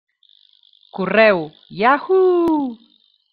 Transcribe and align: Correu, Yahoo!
Correu, 0.95 1.41
Yahoo! 1.69 2.75